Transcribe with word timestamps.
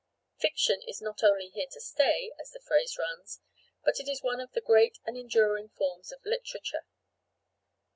Fiction 0.39 0.81
is 0.87 0.99
not 0.99 1.21
only 1.21 1.49
here 1.49 1.67
to 1.71 1.79
stay, 1.79 2.31
as 2.39 2.49
the 2.49 2.59
phrase 2.59 2.97
runs, 2.97 3.39
but 3.83 3.99
it 3.99 4.07
is 4.09 4.23
one 4.23 4.39
of 4.39 4.51
the 4.53 4.59
great 4.59 4.97
and 5.05 5.15
enduring 5.15 5.69
forms 5.69 6.11
of 6.11 6.25
literature. 6.25 6.87